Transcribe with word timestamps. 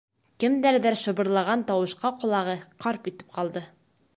Кемдәрҙер 0.43 0.95
шыбырлаған 1.01 1.65
тауышҡа 1.69 2.13
ҡолағы 2.25 2.57
«ҡарп» 2.87 3.11
итеп 3.13 3.37
ҡалды. 3.39 3.65